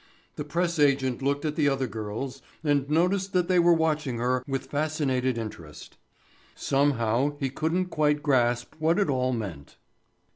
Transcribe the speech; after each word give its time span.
The 0.35 0.43
press 0.43 0.79
agent 0.79 1.21
looked 1.21 1.45
at 1.45 1.55
the 1.55 1.69
other 1.69 1.85
girls 1.85 2.41
and 2.63 2.89
noticed 2.89 3.33
that 3.33 3.47
they 3.47 3.59
were 3.59 3.71
watching 3.75 4.17
her 4.17 4.43
with 4.47 4.65
fascinated 4.65 5.37
interest. 5.37 5.95
Somehow 6.55 7.37
he 7.39 7.51
couldn't 7.51 7.89
quite 7.89 8.23
grasp 8.23 8.73
what 8.79 8.97
it 8.97 9.11
all 9.11 9.31
meant. 9.31 9.77